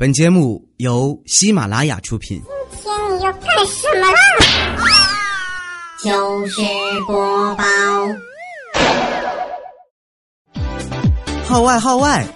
[0.00, 2.40] 本节目由喜马拉雅出品。
[2.72, 4.18] 今天你要干什么啦？
[6.02, 6.62] 糗事
[7.06, 7.64] 播报，
[11.44, 12.26] 号外号外！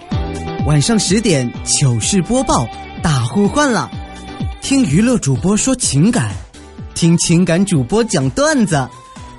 [0.67, 2.67] 晚上十点糗事播报
[3.01, 3.89] 大呼唤了，
[4.61, 6.35] 听娱乐主播说情感，
[6.93, 8.87] 听情感主播讲段子，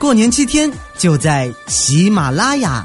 [0.00, 0.68] 过年七天
[0.98, 2.84] 就在喜马拉雅。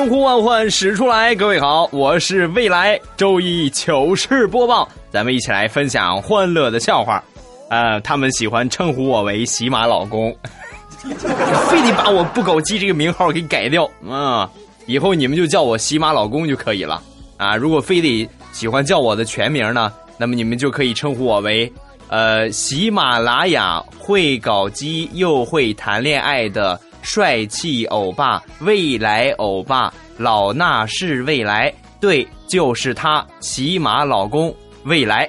[0.00, 7.22] 千呼万唤始出来，各位好，我是未来周一糗事播报，咱们一起来分享欢乐的笑话。
[7.68, 10.34] 呃，他们喜欢称呼我为喜马老公，
[11.04, 14.50] 非得把我不狗鸡这个名号给改掉啊！
[14.86, 17.02] 以后你们就叫我喜马老公就可以了
[17.36, 17.54] 啊！
[17.54, 21.70] 如果非得喜欢叫我的全名呢，那么你们就可以称呼我为
[22.08, 35.28] 呃喜马拉雅会搞基又会谈恋爱的帅气欧巴，未来欧巴，老衲是未来，对，就是他，骑马老公未来，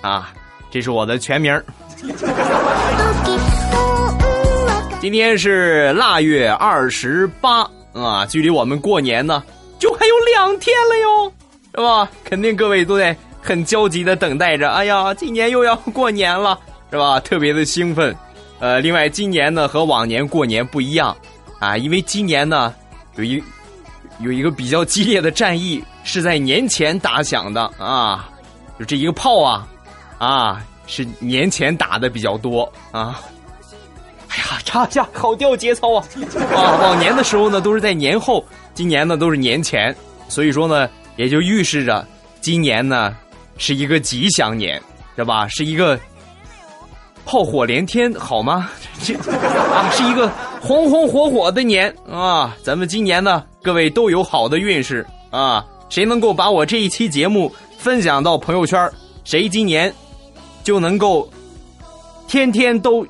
[0.00, 0.32] 啊，
[0.70, 1.62] 这是我的全名。
[5.00, 9.42] 今天是腊月二十八啊，距离我们过年呢，
[9.78, 11.32] 就还有两天了哟，
[11.74, 12.10] 是吧？
[12.24, 14.70] 肯定各位都在很焦急的等待着。
[14.70, 16.58] 哎呀，今年又要过年了，
[16.90, 17.18] 是吧？
[17.20, 18.14] 特别的兴奋。
[18.60, 21.16] 呃，另外今年呢和往年过年不一样
[21.58, 22.74] 啊，因为今年呢
[23.16, 23.42] 有一
[24.20, 28.28] 有一个比较激烈的战役是在年前打响的啊，
[28.78, 29.66] 就这一个炮啊
[30.18, 33.20] 啊是年前打的比较多啊。
[34.28, 36.04] 哎呀，差价好掉节操啊！
[36.54, 38.44] 啊，往年的时候呢都是在年后，
[38.74, 39.94] 今年呢都是年前，
[40.28, 42.06] 所以说呢也就预示着
[42.40, 43.16] 今年呢
[43.58, 44.80] 是一个吉祥年，
[45.16, 45.48] 对吧？
[45.48, 45.98] 是一个
[47.25, 48.69] 炮火连天，好吗？
[49.03, 50.29] 这啊是一个
[50.61, 52.55] 红红火火的年啊！
[52.63, 55.65] 咱们今年呢各位都有好的运势啊！
[55.89, 58.91] 谁能够把我这一期节目分享到朋友圈，
[59.23, 59.93] 谁今年
[60.63, 61.29] 就能够
[62.27, 63.05] 天天都。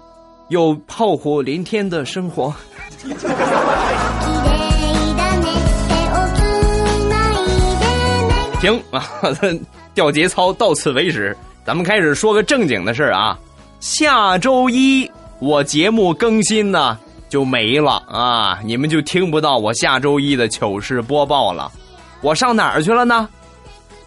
[0.49, 2.53] 有炮火连天的生活。
[3.01, 3.17] 綺 麗
[5.17, 5.47] だね
[5.89, 6.37] 手をつ
[7.09, 7.33] ない
[7.79, 8.61] でね。
[8.61, 9.01] 停啊，
[9.95, 13.35] 掉节操到此为止，咱们开始说个正经的事儿啊。
[13.80, 16.98] 下周一我节目更新呢
[17.30, 21.72] 就没了啊，你们就听不到我下周一的糗事播报了。
[22.20, 23.26] 我上哪儿去了呢？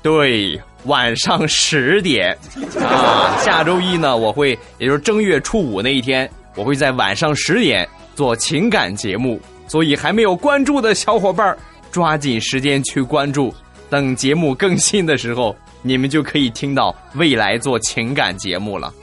[0.04, 2.38] 对，晚上十点
[2.80, 3.36] 啊。
[3.40, 11.58] 下周一呢，我会，也就是正月初五那一天，我会在晚上十点做情感节目，所以还没有关注的小伙伴，
[11.92, 13.52] 抓紧时间去关注。
[13.90, 18.94] 等节目更新的时候，你们就可以听到未来做情感节目了。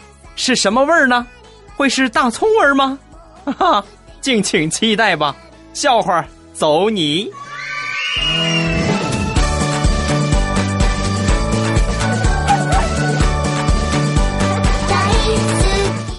[0.42, 1.26] 是什么味儿呢？
[1.76, 2.98] 会是大葱味儿吗？
[3.44, 3.84] 哈哈，
[4.22, 5.36] 敬请期待吧。
[5.74, 7.30] 笑话走你。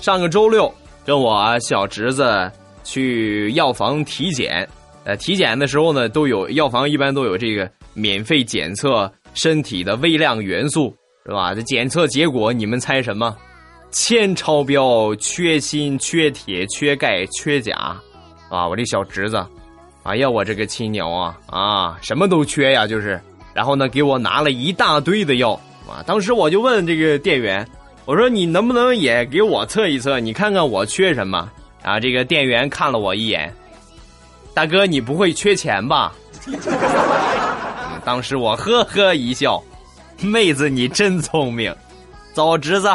[0.03, 0.71] 上个周六，
[1.03, 2.49] 跟我小侄子
[2.83, 4.69] 去药房体检。
[5.03, 10.95] 呃，体检的时候呢，都有药房一般都有这个免费检测身体的微量元素，
[11.25, 11.55] 是吧？
[11.55, 13.35] 这检测结果你们猜什么？
[13.91, 17.75] 铅超标，缺锌、缺铁、缺钙、缺钾，
[18.50, 18.66] 啊！
[18.68, 19.46] 我这小侄子，
[20.03, 23.19] 哎呀，我这个亲娘啊啊，什么都缺呀，就是。
[23.53, 26.02] 然后呢，给我拿了一大堆的药啊！
[26.06, 27.68] 当时我就问这个店员。
[28.06, 30.19] 我说你能不能也给我测一测？
[30.19, 31.50] 你看看我缺什么？
[31.84, 33.53] 啊，这个店员看了我一眼，
[34.53, 36.13] 大哥，你不会缺钱吧？
[38.06, 39.62] 当时我呵呵一笑，
[40.22, 41.75] 妹子你真聪明，
[42.34, 42.90] 走，侄子。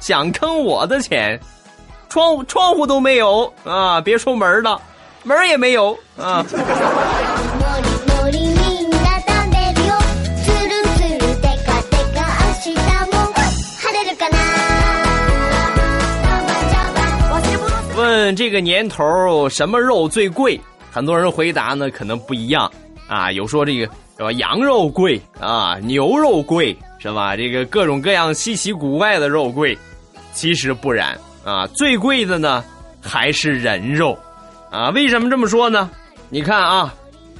[0.00, 1.40] 想坑我的钱，
[2.08, 4.00] 窗户窗户都没有啊！
[4.00, 4.80] 别说门了，
[5.24, 6.44] 门也没有啊！
[6.44, 6.52] も
[7.82, 9.92] りもりみんな食べるよ。
[10.44, 12.74] つるつるでかでか明日
[13.10, 13.14] も
[13.80, 14.36] 晴れるかな？
[17.96, 20.60] 问这个年头什么肉最贵？
[20.92, 22.70] 很多人回答呢，可能不一样
[23.08, 23.32] 啊。
[23.32, 27.36] 有说这个是吧，羊肉贵啊，牛肉贵是吧？
[27.36, 29.76] 这个各种各样稀奇古怪的肉贵，
[30.33, 31.67] 其实不然啊。
[31.67, 32.63] 最贵的呢
[33.01, 34.17] 还是人肉
[34.69, 34.89] 啊。
[34.89, 35.89] 为什么这么说呢？
[36.29, 36.93] 你看啊，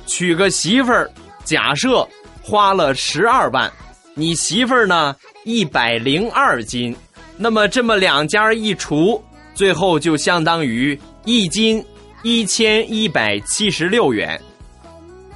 [0.06, 1.10] 娶个媳妇儿，
[1.44, 2.08] 假设
[2.42, 3.72] 花了十二万，
[4.14, 5.16] 你媳妇儿呢
[5.46, 6.96] 一百零二斤，
[7.38, 9.24] 那么这么两家一除，
[9.54, 11.84] 最后就相当于一斤
[12.24, 14.40] 一千一百七十六元。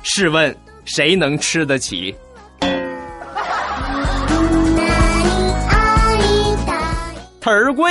[0.04, 2.14] 试问谁能吃得起？
[7.45, 7.91] でごま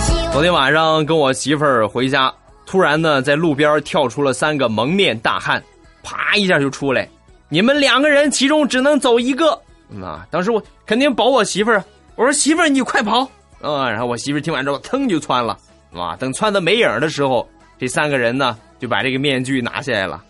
[0.00, 2.32] し昨天晚上跟我媳妇儿回家，
[2.66, 5.62] 突然呢，在路边跳出了三个蒙面大汉，
[6.02, 7.08] 啪一下就出来，
[7.48, 9.56] 你们两个人其中只能走一个。
[9.90, 11.84] 嗯啊，当时我肯定保我媳妇儿，
[12.16, 13.20] 我说媳妇儿你快跑
[13.60, 13.88] 啊！
[13.88, 15.56] 然后我媳妇儿听完之后，腾就窜了，
[15.94, 20.22] 啊，等窜到没影儿的时候， 这三个人呢就把这个面具拿下来了。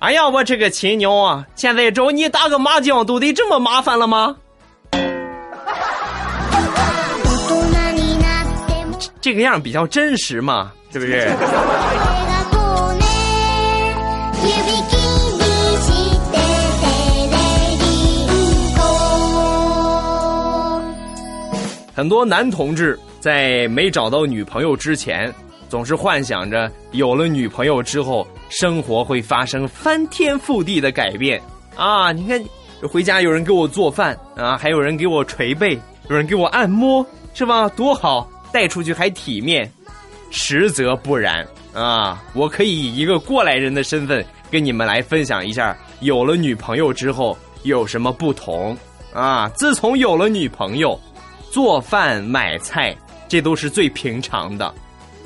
[0.00, 1.44] 哎呀，我这个亲娘啊！
[1.56, 4.36] 现在找你打个麻将都得这么麻烦了吗？
[4.92, 4.98] 大
[7.90, 11.28] 人になっても这个样比较真实嘛，是不是？
[11.28, 11.36] 手が
[12.52, 12.56] こ
[12.92, 13.04] うね
[14.40, 14.46] 指
[14.88, 14.96] 切
[15.36, 15.42] り
[15.82, 15.86] し
[16.30, 16.38] て
[16.80, 16.86] テ
[17.32, 17.36] レ
[17.80, 17.82] ビ
[18.76, 18.80] こ
[21.96, 25.34] 很多男同志在没找到女朋友之前，
[25.73, 31.41] 总是幻想着有了女朋友之后，生活会发生翻天覆地的改变
[31.75, 32.11] 啊！
[32.11, 32.39] 你看，
[32.87, 35.73] 回家有人给我做饭啊，还有人给我捶背，
[36.11, 37.03] 有人给我按摩，
[37.33, 37.67] 是吧？
[37.69, 39.67] 多好，带出去还体面。
[40.29, 41.43] 实则不然
[41.73, 42.23] 啊！
[42.35, 48.77] 我可以以一个过来人的身份跟你们来分享一下，有了女朋友之后有什么不同
[49.11, 49.49] 啊！
[49.55, 50.99] 自从有了女朋友，
[51.49, 52.95] 做饭买菜
[53.27, 54.71] 这都是最平常的。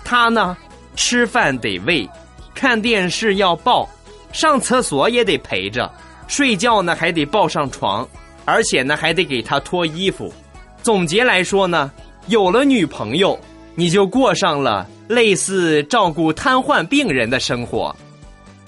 [0.07, 0.55] 他呢，
[0.95, 2.09] 吃饭得喂，
[2.55, 3.85] 看电视要抱，
[4.31, 5.91] 上厕所也得陪着，
[6.29, 8.07] 睡觉呢还得抱上床，
[8.45, 10.33] 而且呢还得给他脱衣服。
[10.81, 11.91] 总结来说呢，
[12.27, 13.37] 有了女朋友，
[13.75, 17.93] 你就过上了类似照顾瘫痪病人的生活。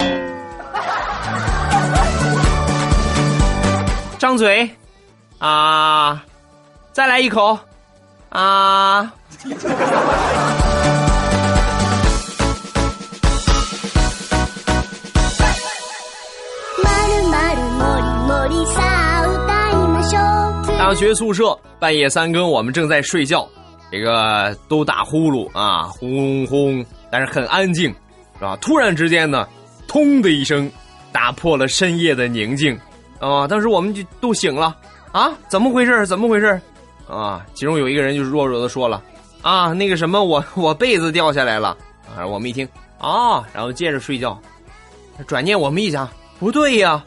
[4.18, 4.68] 张嘴，
[5.38, 6.22] 啊，
[6.92, 7.58] 再来一口，
[8.28, 9.10] 啊。
[20.90, 23.48] 大学宿舍半夜三更，我们正在睡觉，
[23.92, 27.94] 这个都打呼噜啊，轰轰，但是很安静，
[28.36, 28.58] 是吧？
[28.60, 29.46] 突然之间呢，
[29.86, 30.68] 通的一声，
[31.12, 32.76] 打破了深夜的宁静，
[33.20, 33.46] 啊！
[33.46, 34.76] 当时我们就都醒了，
[35.12, 36.04] 啊，怎么回事？
[36.08, 36.60] 怎么回事？
[37.08, 37.46] 啊！
[37.54, 39.00] 其中有一个人就弱弱的说了，
[39.42, 41.68] 啊，那个什么，我 我被子掉下来了，
[42.16, 42.26] 啊！
[42.26, 44.36] 我们一听，啊，然后接着睡觉，
[45.24, 46.08] 转念我们一想，
[46.40, 47.00] 不对呀，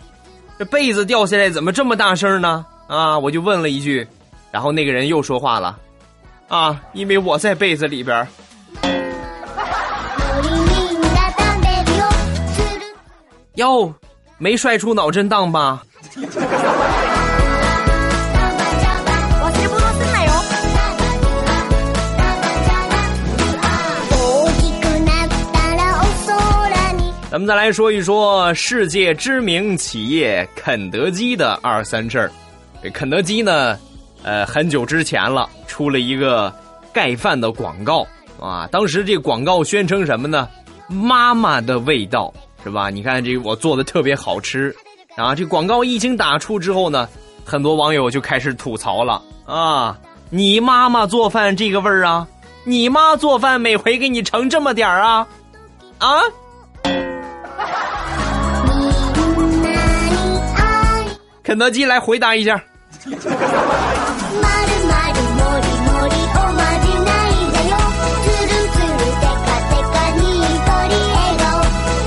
[0.58, 2.66] 这被子掉下来怎么这么大声呢？
[2.93, 4.07] 啊，我就问了一句，
[4.51, 5.79] 然后那个人又说话了，
[6.49, 8.27] 啊，因为我在被子里边儿。
[8.83, 8.89] の
[10.43, 12.03] りみんな食べるよ
[12.55, 12.81] つる
[13.57, 13.93] 哟，
[14.39, 15.83] 没摔出脑震荡吧？
[19.41, 20.31] 忘れ物すんなよ
[24.11, 24.13] 大
[24.59, 32.31] きくなったらお空に咱们再来说一说世界知名企业肯德基的二三事儿。
[32.83, 33.79] 这肯德基呢，
[34.23, 36.53] 呃，很久之前了，出了一个
[36.93, 38.07] 盖饭的广告
[38.41, 38.69] 啊。
[38.71, 40.49] 当时这广告宣称什么呢？
[40.89, 42.33] 妈妈的味道
[42.65, 42.89] 是吧？
[42.89, 44.75] 你看这个我做的特别好吃
[45.17, 45.35] 啊。
[45.35, 47.09] 这广告一经打出之后呢，
[47.45, 49.99] 很多网友就开始吐槽了啊！
[50.31, 52.27] 你妈妈做饭这个味儿啊？
[52.65, 55.27] 你妈做饭每回给你盛这么点儿啊？
[55.99, 56.21] 啊？
[56.85, 56.95] み
[59.55, 62.63] んなに愛肯德基来回答一下。
[63.05, 63.21] まる
[64.87, 67.73] まるもりもりおまじないだよ
[68.25, 70.21] つるつるテカテカに
[70.65, 71.47] とり笑顔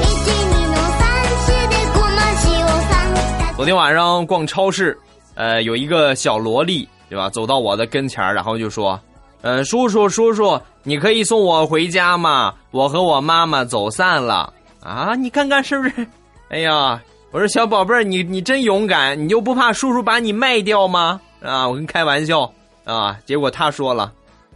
[0.02, 0.06] 一
[0.50, 1.02] 二の三
[1.38, 2.50] 四でごま塩
[2.90, 4.98] さん昨天晚上逛超市，
[5.36, 7.30] 呃，有一个小萝莉，对吧？
[7.30, 12.54] 走到我的跟前儿然后就说：“呃，叔叔，叔叔，你可以送我回家吗？
[12.72, 15.16] 我和我妈妈走散了啊！
[15.16, 16.08] 你看看是不是？
[16.50, 17.02] 哎呀，
[17.37, 21.21] 我说小宝贝儿，你你真勇敢，你就不怕叔叔把你卖掉吗？
[21.43, 22.51] 啊，我跟开玩笑
[22.85, 23.15] 啊。
[23.27, 24.11] 结果他说了，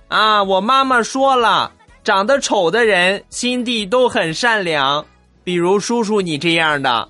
[0.08, 1.70] 啊，我妈妈说了，
[2.02, 5.04] 长得丑的人心地都很善良，
[5.44, 7.06] 比如叔叔你这样的。”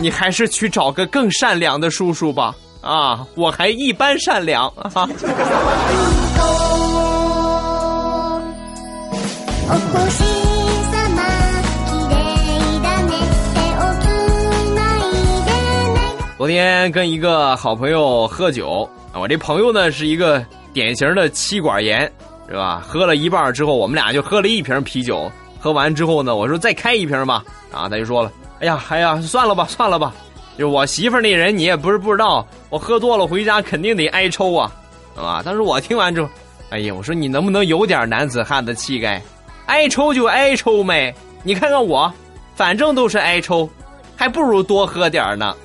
[0.00, 2.54] 你还是去找个更善良的叔叔吧。
[2.80, 4.90] 啊，我还一般善良啊。
[16.44, 22.00] 昨天跟一个好朋友喝酒，我这朋友呢是一个典型的妻管严，
[22.46, 22.84] 是吧？
[22.86, 25.32] 喝了一半之后，我们俩就喝了一瓶啤酒。
[25.58, 30.14] 喝完之后呢，我说再开一瓶吧，啊，他就说了，哎呀，哎呀，算了吧，算了吧。
[30.58, 34.70] 就我媳妇那人，你也不是不知道，我喝多了回家肯定得挨抽啊，
[35.14, 35.40] 是吧？
[35.42, 36.28] 但是我听完之后，
[36.68, 39.22] 哎呀，我说你能不能有点男子汉的气概？
[39.64, 42.12] 挨抽就挨抽呗，你看看我，
[42.54, 43.66] 反正都是挨抽，
[44.14, 45.56] 还不如多喝点呢。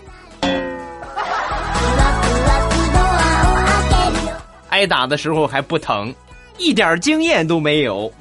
[4.69, 6.13] 挨打的时候还不疼，
[6.57, 8.11] 一点经验都没有。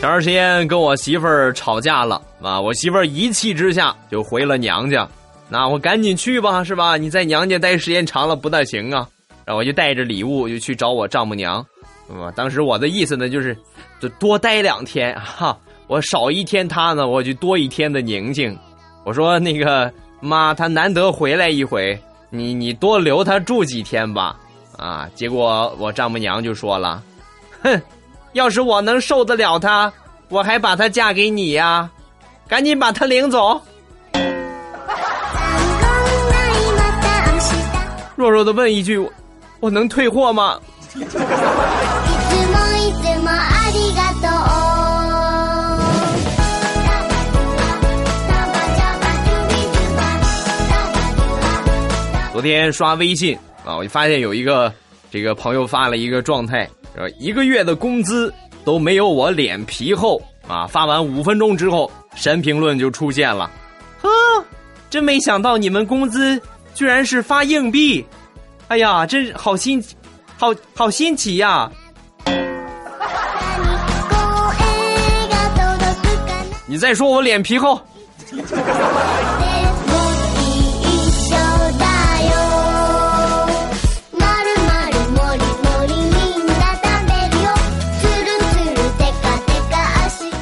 [0.00, 5.06] 前段时间跟我媳妇儿吵架了啊，我媳妇儿一气之下就回了娘家，
[5.48, 6.96] 那我赶紧去吧，是吧？
[6.96, 9.06] 你在娘家待时间长了不大行啊。
[9.44, 11.58] 然后我就带着礼物就去找我丈母娘，
[12.08, 13.56] 啊，当时我的意思呢就是，
[14.00, 18.56] 就多待两天哈，我少一天他呢，我就多一天的宁静。
[19.04, 21.96] 我说那个妈，他难得回来一回，
[22.30, 24.36] 你你多留他住几天吧，
[24.76, 27.02] 啊，结果我丈母娘就说了，
[27.62, 27.80] 哼。
[28.32, 29.92] 要是我能受得了他，
[30.28, 31.90] 我还把他嫁给你呀！
[32.46, 33.60] 赶紧把他领走。
[38.14, 39.04] 弱弱的问一句
[39.58, 40.60] ：“我能退货吗？”
[52.40, 54.72] 昨天刷微信啊，我就发现有一个
[55.10, 56.66] 这个朋友发了一个状态。
[56.96, 58.32] 说，一个月的工资
[58.64, 60.18] 都没有我脸皮厚
[60.48, 60.66] 啊！
[60.66, 63.50] 发完五分钟之后，神评论就出现了，
[64.00, 64.08] 呵，
[64.88, 66.40] 真没想到你们工资
[66.72, 68.02] 居然是发硬币，
[68.68, 69.84] 哎呀，真好新，
[70.38, 71.70] 好好新奇呀！
[76.64, 77.78] 你再说我脸皮厚。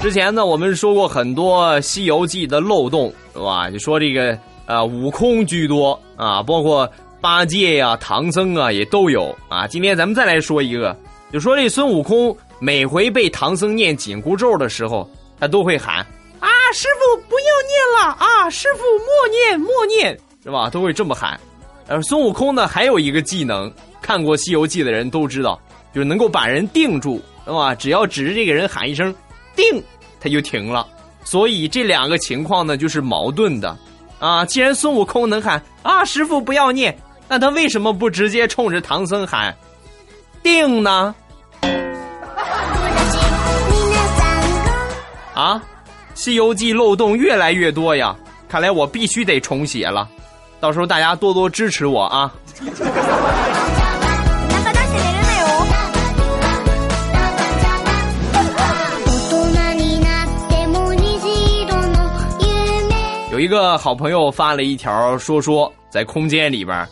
[0.00, 3.68] 之前呢，我们说过很多《西游记》的漏洞，是吧？
[3.68, 6.88] 就说这个呃，悟空居多啊，包括
[7.20, 9.66] 八戒呀、唐僧啊也都有啊。
[9.66, 10.96] 今天咱们再来说一个，
[11.32, 15.08] 就说这孙悟空每回被唐僧念紧箍咒的时候，
[15.40, 15.96] 他都会喊
[16.38, 20.70] 啊，师傅不要念了啊，师傅默念默念，是吧？
[20.70, 21.38] 都会这么喊。
[21.88, 25.60] 而孙悟空呢，还有一个技能，看过《西游记》的人都知道，
[25.92, 27.74] 就是能够把人定住，是吧？
[27.74, 29.12] 只要指着这个人喊一声
[29.58, 29.82] “定”。
[30.22, 30.86] 他就停了，
[31.24, 33.76] 所以这两个情况呢就是矛盾的，
[34.18, 36.96] 啊，既然孙悟空能喊啊师傅不要念，
[37.28, 39.54] 那他为什么不直接冲着唐僧喊
[40.42, 41.14] 定呢？
[45.34, 45.54] 啊，
[46.14, 48.16] 《西游记》漏洞越来越多呀，
[48.48, 50.08] 看来我必须得重写了，
[50.58, 52.34] 到时候大家多多支持我啊。
[63.38, 66.84] 有一个好朋友发了一条说说在空间里边，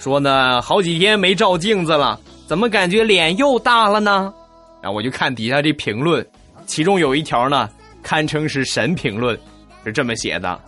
[0.00, 4.34] 说呢好几天没照镜子了，怎么感觉脸又大了呢？
[4.82, 6.26] 然后我就看底下这评论，
[6.66, 7.70] 其中有一条呢
[8.02, 9.38] 堪称是神评论，
[9.84, 10.58] 是这么写的：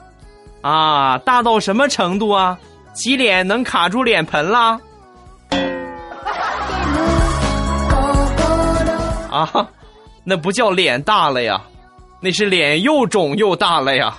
[0.60, 2.56] 啊，大到什么程度啊？
[2.94, 4.78] 洗脸能卡住脸盆啦？
[9.32, 9.50] 啊，
[10.22, 11.60] 那不叫脸大了呀，
[12.20, 14.16] 那是脸又肿又大了呀。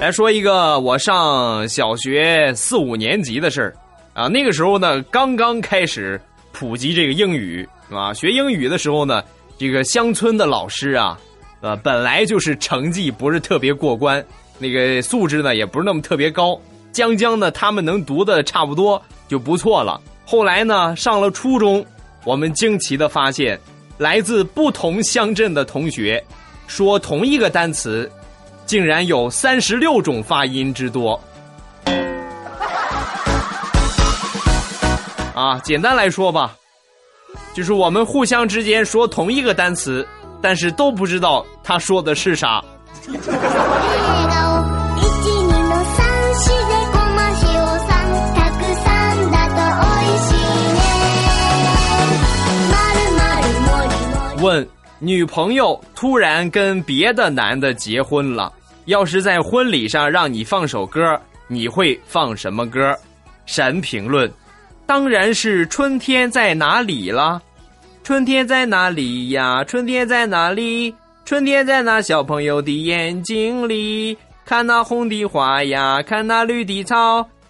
[0.00, 3.74] 来说一个我上小学四五年级的事儿
[4.12, 6.20] 啊，那个时候呢，刚刚开始
[6.52, 9.22] 普及这个英语啊，学英语的时候呢，
[9.56, 11.18] 这个乡村的老师啊，
[11.62, 14.22] 呃，本来就是成绩不是特别过关，
[14.58, 16.60] 那个素质呢也不是那么特别高。
[16.94, 20.00] 将将呢，他们能读的差不多就不错了。
[20.24, 21.84] 后来呢，上了初中，
[22.24, 23.58] 我们惊奇的发现，
[23.98, 26.24] 来自不同乡镇的同学，
[26.68, 28.08] 说同一个单词，
[28.64, 31.20] 竟然有三十六种发音之多。
[35.34, 36.54] 啊，简单来说吧，
[37.52, 40.06] 就是我们互相之间说同一个单词，
[40.40, 42.62] 但是都不知道他说的是啥。
[54.44, 58.52] 问女朋友突然跟别的男的结婚了，
[58.84, 62.94] 要是在婚礼上让你放首歌，你会放什么歌？
[63.46, 64.30] 神评论，
[64.84, 67.40] 当然是春天在哪里了。
[68.02, 69.64] 春天在哪里呀？
[69.64, 70.94] 春天在哪里？
[71.24, 74.14] 春天在那小朋友的眼睛里。
[74.44, 77.26] 看那红的花呀，看那绿的草，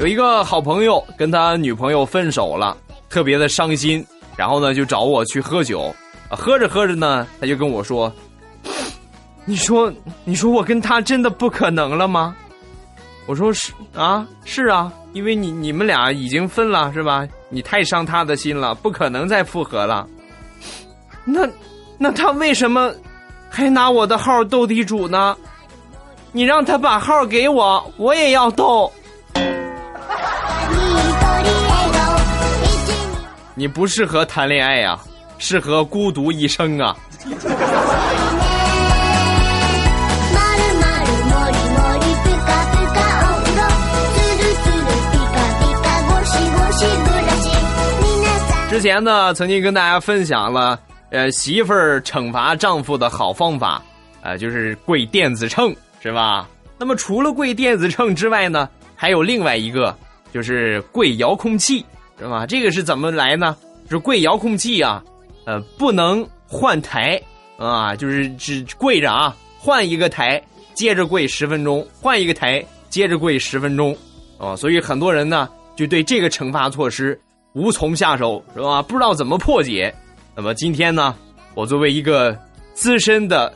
[0.00, 2.74] 有一个好朋友跟他女朋友分手了，
[3.10, 4.02] 特别的伤心，
[4.34, 5.94] 然后呢就找我去喝酒，
[6.30, 8.10] 喝着喝着呢，他就跟我说
[9.44, 9.92] ：“你说，
[10.24, 12.34] 你说我跟他真的不可能了吗？”
[13.28, 17.28] 我说是啊，是啊，因为你你们俩已经分了是吧？
[17.50, 20.08] 你太伤他的心了，不可能再复合了。
[21.26, 21.46] 那
[21.98, 22.90] 那他为什么
[23.50, 25.36] 还拿我的号斗地主呢？
[26.32, 28.90] 你让他把号给我，我也要斗。
[33.59, 34.97] 你不适合谈恋爱呀、
[35.37, 36.95] 适合孤独一生啊！
[37.25, 37.31] ま
[40.55, 43.59] るまるもりもりぷかぷかお風呂
[44.13, 44.75] つるつる
[45.11, 47.43] ピカピカゴシゴシブラシ
[48.01, 50.79] 皆さん之前呢，曾经跟大家分享了，
[51.11, 53.81] 呃，媳妇儿惩罚丈夫的好方法，
[54.21, 56.47] 呃，就是跪电子秤，是吧？
[56.77, 59.95] 那么除了跪电子秤之外呢，还有另外一个，
[60.33, 61.85] 就是跪遥控器，
[62.20, 62.46] 是吧？
[62.46, 63.56] 这个是怎么来呢？
[63.88, 65.02] 是跪遥控器啊，
[65.46, 67.20] 呃，不能换台
[67.56, 70.40] 啊，就是只跪着啊，换一个台，
[70.74, 73.96] 接着跪十分钟，换一个台，接着跪十分钟，
[74.38, 77.20] 哦，所以很多人呢就对这个惩罚措施
[77.54, 78.80] 无从下手，是吧？
[78.80, 79.92] 不知道怎么破解。
[80.36, 81.16] 那么今天呢，
[81.54, 82.38] 我作为一个
[82.74, 83.52] 资深的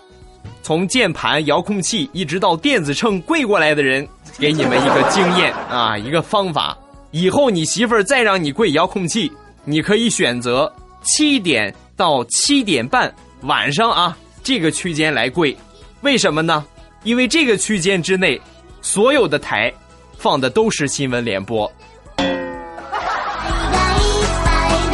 [0.62, 4.04] 从键盘、遥控器一直到电子秤跪过来的人，
[4.36, 6.76] 给你们一个经验啊，一个方法。
[7.13, 9.31] 以后你媳妇儿再让你跪遥控器，
[9.65, 15.55] 你可以选择七点到七点半晚上啊这个区间来跪。
[16.01, 16.65] 为什么呢？
[17.03, 18.39] 因为这个区间之内，
[18.81, 19.73] 所有的台
[20.17, 21.71] 放的都是新闻联播。
[22.17, 23.09] がいっぱい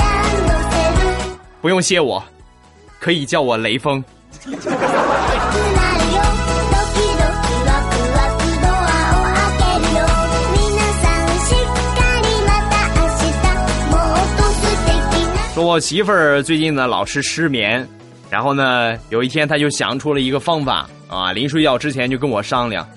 [0.01, 1.25] ランドセル
[1.61, 2.23] 不用谢我，
[2.99, 4.03] 可以叫我雷锋。
[15.60, 17.86] 我媳妇儿最近呢老是失眠，
[18.28, 22.88] 然后呢有一天她就想出了一个方法啊，临睡觉之前就跟我商量，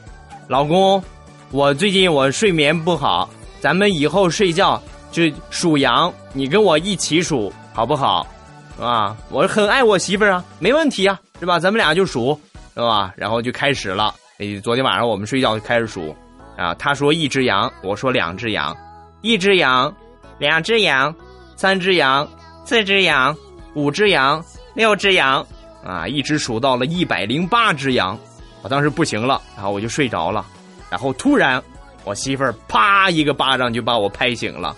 [0.48, 1.04] 老公，
[1.52, 8.26] 我最近我睡眠不好，咱们以后睡觉就数羊，你跟我一起数好不好？
[8.80, 11.60] 啊，我很爱我媳妇儿啊，没问题啊，是吧？
[11.60, 12.40] 咱们俩就数，
[12.74, 13.14] 是吧？
[13.16, 14.14] 然后就开始了。
[14.40, 16.16] 诶，昨天晚上我们睡觉就开始数，
[16.58, 18.76] 啊，她说一只羊，我说两只羊，
[19.22, 19.94] 一只羊，
[20.40, 21.14] 两只羊，
[21.56, 22.28] 三只羊，
[22.65, 23.37] 四只羊，
[23.75, 25.45] 五只羊，六只羊，
[25.85, 28.19] 啊，一直数到了一百零八只羊，
[28.63, 30.45] 我当时不行了，然后我就睡着了，
[30.91, 31.63] 然后突然
[32.05, 34.77] 我媳妇儿啪一个巴掌就把我拍醒了，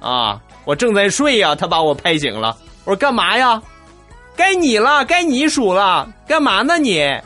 [0.00, 3.62] 啊，我正在睡呀、她把我拍醒了，我说干嘛呀？
[4.34, 7.00] 该你了，该你数了，干嘛呢你？
[7.00, 7.22] い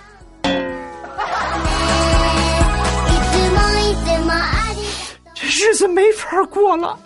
[3.33, 4.79] つもいつもあり
[5.35, 6.97] 这日子没法过了。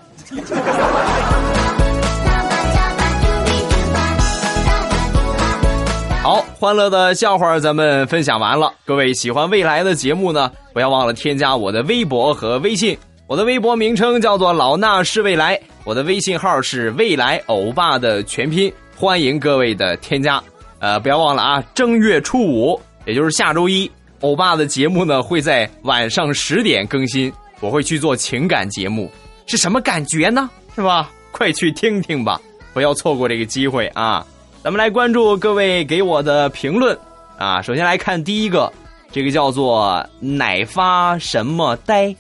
[6.60, 8.74] 欢乐的笑话咱们分享完了。
[8.84, 12.98] 各位喜欢未来的节目呢，不要忘了添加我的微博和微信。
[13.28, 20.43] 我的微博名称叫做老衲是未来，我的微信号是未来欧巴的全拼，欢迎各位的添加。
[20.80, 29.10] 呃，不要忘了啊，正月初五，也就是下周一，欧巴的节目呢会在晚上十点更新，我会去做情感节目，
[29.45, 30.50] 是什么感觉呢？
[30.76, 31.10] 是吧？
[31.32, 32.38] 快去听听吧，
[32.74, 34.28] 不要错过这个机会啊！
[34.62, 36.98] 咱们来关注各位给我的评论
[37.38, 37.62] 啊。
[37.62, 38.72] 首先来看第一个，
[39.10, 42.13] 这个叫做奶发什么呆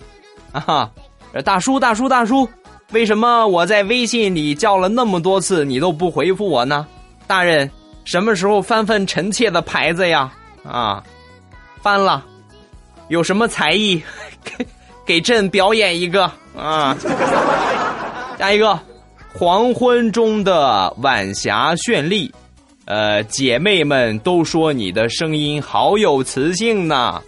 [0.53, 0.91] 啊哈，
[1.43, 2.47] 大叔大叔大叔，
[2.91, 6.87] 为什么我在微信里叫了那么多次你都不回复我呢？
[7.27, 7.69] 大人，
[8.05, 10.31] 什么时候翻翻臣妾的牌子呀？
[10.63, 11.03] 啊，
[11.81, 12.23] 翻了，
[13.09, 14.01] 有什么才艺
[14.45, 14.65] 给
[15.05, 16.95] 给朕表演一个啊？
[18.39, 18.79] 下一个，
[19.33, 22.33] 黄昏中的晚霞绚丽，
[22.85, 27.21] 呃，姐妹们都说你的声音好有磁性呢，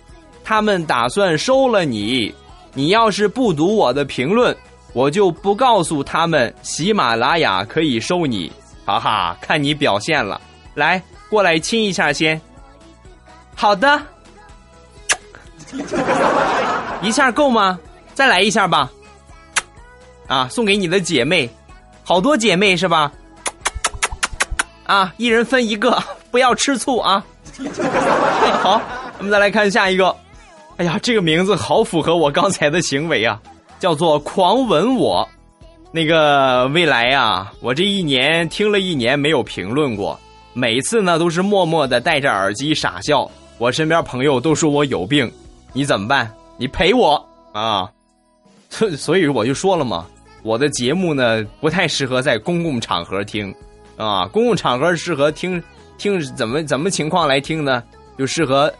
[0.43, 2.33] 他们打算收了你。
[2.73, 4.55] 你要是不读我的评论，
[4.93, 8.51] 我就不告诉他们喜马拉雅可以收你。
[8.85, 10.41] 哈哈，看你表现了，
[10.73, 12.39] 来过来亲一下先。
[13.55, 14.01] 好的，
[17.01, 17.79] 一下够吗？
[18.13, 18.91] 再来一下吧。
[20.27, 21.49] 啊，送给你的姐妹，
[22.11, 23.09] 好多姐妹是吧？
[24.83, 25.97] 啊，一人分一个，
[26.29, 27.25] 不要吃醋啊。
[28.61, 28.81] 好，
[29.17, 30.13] 我们再来看下一个。
[30.75, 33.39] 哎呀，这个名字好符合我刚才的行为啊，
[33.79, 35.25] 叫做狂吻我。
[35.93, 40.19] 那个未来呀，我这一年听了一年没有评论过，
[40.51, 43.25] 每次呢都是默默的戴着耳机傻笑。
[43.57, 45.31] 我身边朋友都说我有病，
[45.71, 46.29] 你怎么办？
[46.57, 47.89] 你陪我啊！
[48.69, 50.05] 所所以我就说了嘛，
[50.43, 53.53] 我的节目呢不太适合在公共场合听
[53.97, 55.61] 啊，公共场合适合听
[55.97, 57.83] 听怎么怎么情况来听呢？
[58.17, 58.71] 就适合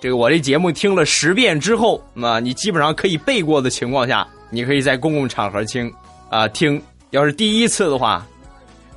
[0.00, 5.92] 这个我这节目听了十遍之后啊，你基本上可以背过的情况下，你可以在公共场合听。
[6.30, 8.22] 啊，听，要是第一次的话，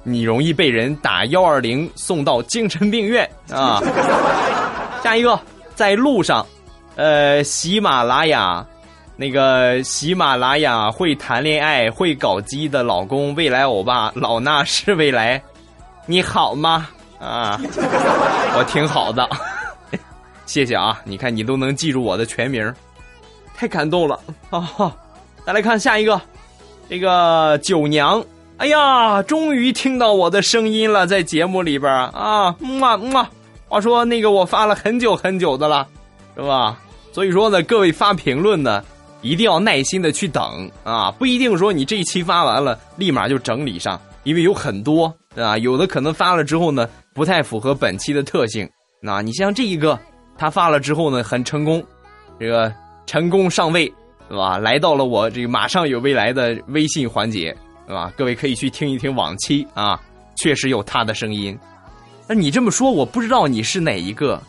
[0.04, 3.82] 你容易被人打幺二零送到精神病院啊。
[5.02, 5.40] 下一个，
[5.74, 6.46] 在路上，
[6.98, 8.68] 呃，喜马拉雅，
[9.16, 15.42] 那个喜马拉雅会谈恋爱、会搞基的老公，未来欧巴， 老衲是未来，
[16.06, 16.88] 你好吗？
[17.20, 17.60] 啊，
[18.58, 19.30] 我挺好的，
[20.48, 21.00] 谢谢啊！
[21.04, 22.74] 你看你都能记住我的全名，
[23.56, 24.20] 太感动了
[24.50, 24.92] 啊！
[25.46, 26.20] 再来看下一个。
[26.90, 28.22] 这个九娘，
[28.58, 33.30] 哎呀，终于听到我的声音了，在节目里边啊，嗯啊嗯啊。
[33.70, 35.88] 话说那个我发了很久很久的了，
[36.36, 36.78] 是吧？
[37.14, 38.84] 所以说呢，各位发评论呢，
[39.22, 48.70] 一定要耐心的去等啊，不一定说你这一期发完了立马就整理上，因为有很多啊，有的可能发了之后呢，不太符合本期的特性。
[49.02, 50.00] 那你像这一个，
[50.38, 51.84] 他发了之后呢，很成功，
[52.40, 52.74] 这个
[53.06, 53.92] 成功上位。
[54.30, 54.58] 是吧？
[54.58, 57.54] 来到了我这个马上有未来的微信环节，
[57.86, 58.10] 是吧？
[58.16, 60.00] 各位可以去听一听往期啊，
[60.38, 61.60] 确实有他的声音。
[62.30, 64.42] 那你这么说，我不知道你是哪一个，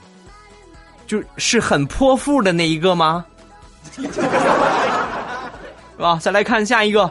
[1.08, 3.26] 就是很泼妇的那一个吗？
[3.90, 4.12] 是
[5.98, 6.18] 吧？
[6.20, 7.10] 再来看下一个，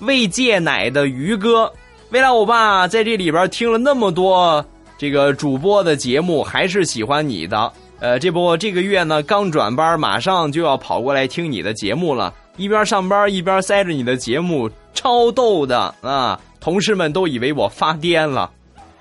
[0.00, 1.72] 未戒奶的鱼哥，
[2.10, 4.64] 未来欧巴在这里边听了那么多
[4.96, 7.72] 这个主播的节目，还是喜欢你的。
[8.00, 12.32] 呃，这不这个月呢，刚转班，马上就要跑过来听你的节目了。
[12.56, 16.38] 一边上班一边塞着你的节目，超逗的啊！
[16.60, 18.50] 同事们都以为我发癫了。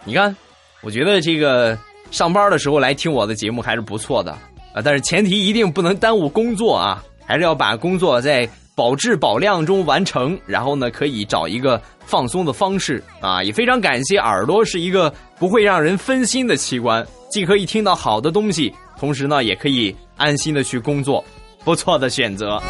[0.04, 0.36] 你看，
[0.82, 1.78] 我觉得这个
[2.12, 4.38] 上班的时候来听我的节目还是不错的
[4.84, 10.38] 但是前提一定不能耽误工作啊，还是要把工作在保质保量中完成。
[10.46, 13.44] 然后呢，可以找一个放松的方式啊。
[13.44, 18.74] 也非常感谢耳朵是一个不会让人分心的器官，既可以听到好的东西。
[19.00, 21.24] 同时呢，也可以安心的去工作，
[21.64, 22.62] 不错的选择。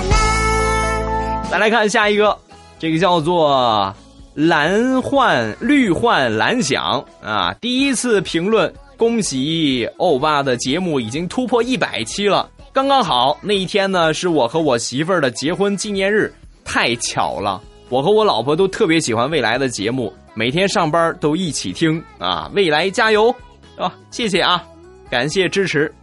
[1.49, 2.37] 再来看下一个，
[2.77, 3.95] 这个叫做
[4.33, 16.33] 蓝幻绿幻蓝想啊，第一次评论，恭喜欧巴的节目已经突破一百期了，刚刚好那一天呢，是我和我媳妇儿的结婚纪念日，
[16.65, 17.61] 太巧了。
[17.89, 23.33] 我和我老婆都特别喜欢未来的节目，每天上班都一起听啊，未来加油
[23.77, 23.93] 啊！
[24.09, 24.63] 谢谢啊，
[25.09, 25.93] 感谢支持。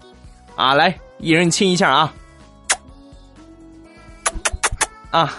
[0.55, 2.15] 啊，来，一人亲一下啊！
[5.11, 5.35] 啊，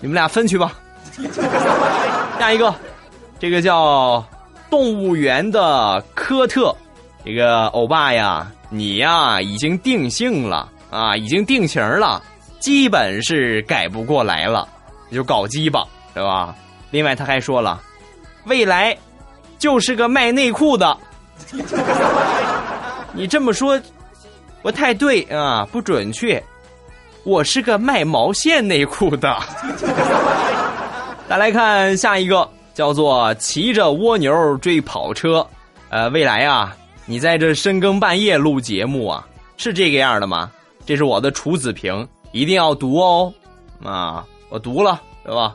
[0.00, 0.78] 你们俩分去吧。
[2.38, 2.72] 下一个，
[3.40, 4.24] 这个叫
[4.70, 6.74] 动物园的科特，
[7.24, 12.22] 这个欧巴呀，你呀已经定性了啊，已经定型了，
[12.60, 14.66] 基本是改不过来了，
[15.08, 16.54] 你就搞基吧，是吧？
[16.90, 17.80] 另外他还说了，
[18.44, 18.96] 未来
[19.58, 20.96] 就是个卖内裤的，
[23.12, 23.78] 你这么说。
[24.62, 26.42] 不太对啊，不准确。
[27.24, 29.34] 我是个卖毛线内裤的。
[31.26, 35.46] 再来看下一个，叫做骑着蜗牛追跑车。
[35.88, 40.50] 呃，未来啊，你在这深更半夜录节目啊，是这个样的吗？
[40.86, 43.32] 这是我的处子评，一定要读哦。
[43.82, 45.54] 啊，我读了是吧？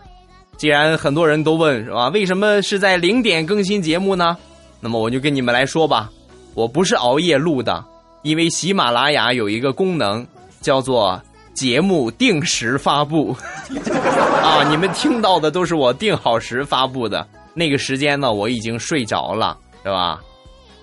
[0.58, 4.38] 既然很多人都问是吧，为什么是在零点更新节目呢？
[4.80, 6.10] 那么我就跟你们来说吧，
[6.54, 7.84] 我不是熬夜录的。
[8.24, 10.26] 因为喜马拉雅有一个功能
[10.60, 11.22] 叫做
[11.56, 13.36] 节目定时发布，
[14.44, 20.20] 啊，你们听到的都是我定好时发布的那个时间呢，我已经睡着了，是吧？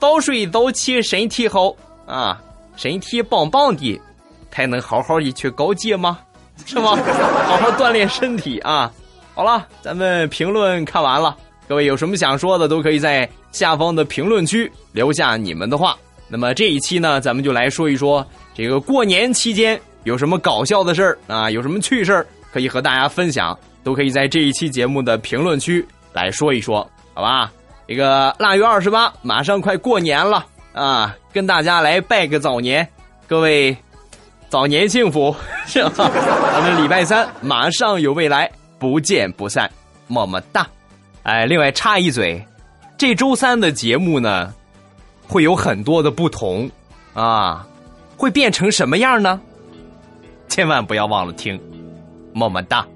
[0.00, 1.72] 早睡早起身体好
[2.06, 2.40] 啊，
[2.74, 4.00] 身体棒棒的，
[4.50, 6.18] 才能好好的去搞基嘛，
[6.64, 6.96] 是吗？
[7.46, 8.90] 好好锻炼身体啊！
[9.35, 11.37] 好了，咱们评论看完了，
[11.68, 15.96] 各位有什么想说的，都可以在下方的评论区留下你们的话。
[16.28, 27.51] 那么这一期呢，咱们就来说一说这个过年期间有什么搞笑的事儿啊，有什么趣事儿可以和大家分享，都可以在这一期节目的评论区来说一说，好吧？
[27.88, 32.87] 这个腊月二十八马上快过年了啊，跟大家来拜个早年，
[33.27, 33.77] 各位
[34.49, 35.35] 早年幸福，
[35.67, 36.11] 是吧？
[36.53, 39.71] 咱们礼拜三马上有未来，不见不散，
[40.07, 40.67] 么么哒。
[41.25, 42.43] 哎，另外插一嘴，
[42.97, 44.53] 这周三的节目呢，
[45.27, 46.71] 会有很多的不同
[47.15, 47.67] 啊，
[48.17, 49.41] 会变成什么样呢？
[50.53, 51.59] 千万不要忘了听，
[52.35, 52.87] 么么哒。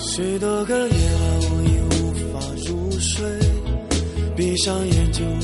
[0.00, 3.26] 许多个夜晚，我已无法入睡，
[4.34, 5.35] 闭上眼睛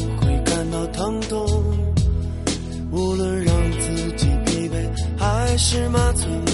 [5.73, 6.52] 是麻醉，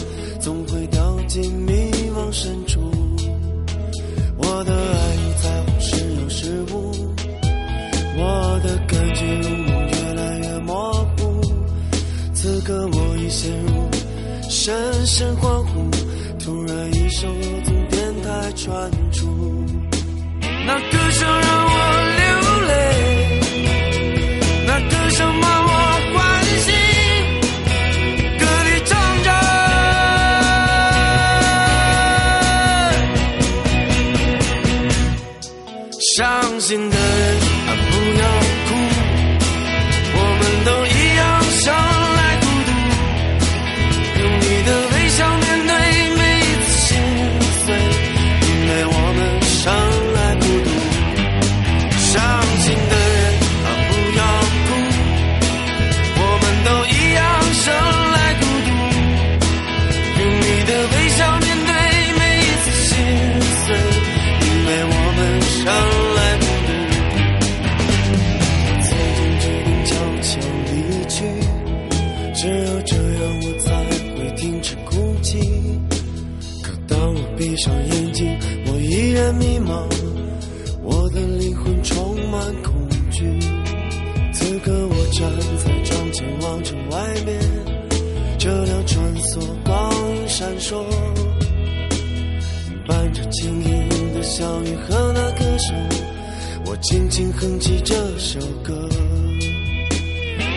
[97.40, 98.74] 哼起这首歌。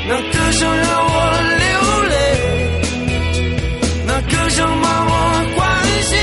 [0.07, 1.15] 那歌声让我
[1.61, 1.69] 流
[2.09, 2.13] 泪，
[4.07, 5.11] 那歌声把我
[5.55, 5.61] 唤
[6.09, 6.17] 醒，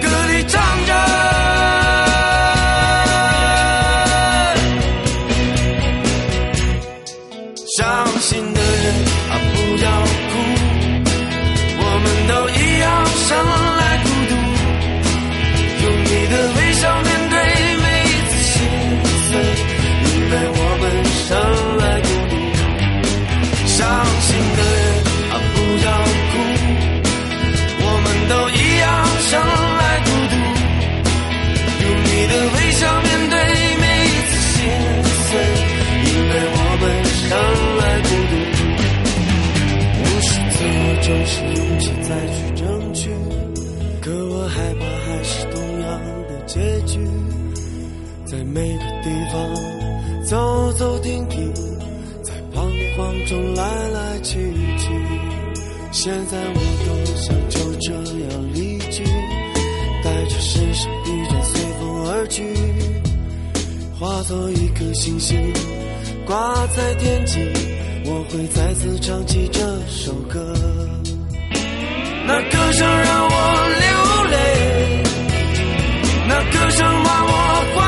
[0.00, 0.54] 歌里唱
[0.86, 0.90] 着。
[7.76, 7.82] 伤
[8.20, 8.84] 心的人
[9.30, 9.86] 啊，不要
[10.30, 10.32] 哭，
[11.78, 12.84] 我们都一样
[13.28, 13.28] 伤
[41.04, 43.10] 总是用气再去争取，
[44.00, 46.98] 可我害怕还是同样的结局，
[48.24, 51.52] 在每个地方走走停停。
[52.22, 54.90] 在彷徨中来来去去，
[55.92, 56.54] 现在我
[56.86, 59.04] 多想就这样离去，
[60.02, 62.42] 带着身上疲倦随风而去，
[64.00, 65.52] 化作一颗星星
[66.24, 67.40] 挂在天际，
[68.06, 70.54] 我会再次唱起这首歌。
[72.26, 73.34] 那歌声让我
[73.80, 73.86] 流
[74.30, 74.36] 泪，
[76.28, 77.32] 那歌声把我
[77.74, 77.78] 唤